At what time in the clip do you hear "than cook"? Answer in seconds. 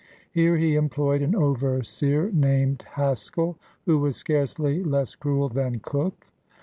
5.47-6.25